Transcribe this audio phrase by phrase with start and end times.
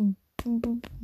[0.00, 1.00] 嗯嗯嗯。